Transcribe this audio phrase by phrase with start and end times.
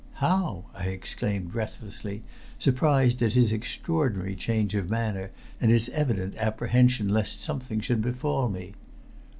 [0.13, 2.23] "How?" I exclaimed breathlessly,
[2.57, 5.29] surprised at his extraordinary change of manner
[5.61, 8.73] and his evident apprehension lest something should befall me.